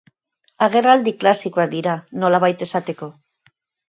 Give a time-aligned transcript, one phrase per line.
[0.67, 1.93] Agerraldi klasikoak dira,
[2.23, 3.11] nolabait esateko.